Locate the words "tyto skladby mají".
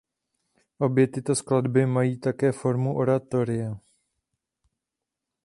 1.07-2.19